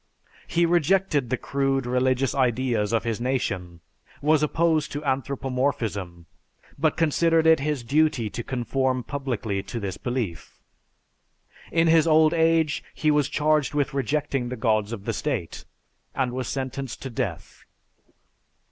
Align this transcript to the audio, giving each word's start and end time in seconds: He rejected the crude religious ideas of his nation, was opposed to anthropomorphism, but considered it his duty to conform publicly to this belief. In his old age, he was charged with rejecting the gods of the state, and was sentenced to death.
He 0.47 0.65
rejected 0.65 1.29
the 1.29 1.37
crude 1.37 1.85
religious 1.85 2.33
ideas 2.33 2.91
of 2.91 3.03
his 3.03 3.21
nation, 3.21 3.81
was 4.19 4.41
opposed 4.41 4.91
to 4.93 5.05
anthropomorphism, 5.05 6.25
but 6.79 6.97
considered 6.97 7.45
it 7.45 7.59
his 7.59 7.83
duty 7.83 8.27
to 8.27 8.43
conform 8.43 9.03
publicly 9.03 9.61
to 9.61 9.79
this 9.79 9.97
belief. 9.97 10.59
In 11.71 11.85
his 11.85 12.07
old 12.07 12.33
age, 12.33 12.83
he 12.95 13.11
was 13.11 13.29
charged 13.29 13.75
with 13.75 13.93
rejecting 13.93 14.49
the 14.49 14.55
gods 14.57 14.91
of 14.91 15.05
the 15.05 15.13
state, 15.13 15.65
and 16.15 16.31
was 16.31 16.47
sentenced 16.47 17.03
to 17.03 17.11
death. 17.11 17.63